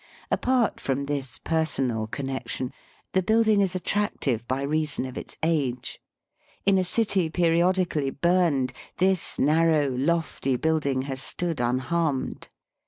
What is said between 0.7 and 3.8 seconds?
from this personal connection, the building is